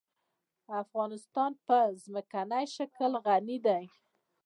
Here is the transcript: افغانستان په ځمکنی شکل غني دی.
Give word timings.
افغانستان 0.81 1.51
په 1.65 1.77
ځمکنی 2.03 2.65
شکل 2.75 3.11
غني 3.25 3.57
دی. 3.65 3.83